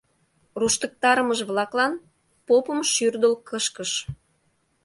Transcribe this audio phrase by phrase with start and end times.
[0.59, 1.93] Руштыктарымыж-влаклан
[2.47, 3.91] попым шӱрдыл кышкыш.